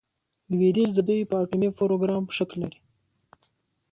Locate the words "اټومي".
1.43-1.69